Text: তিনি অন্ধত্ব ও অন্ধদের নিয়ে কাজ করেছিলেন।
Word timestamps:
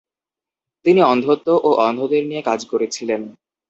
তিনি 0.85 1.01
অন্ধত্ব 1.03 1.47
ও 1.63 1.69
অন্ধদের 1.87 2.23
নিয়ে 2.25 2.43
কাজ 2.43 2.59
করেছিলেন। 2.71 3.21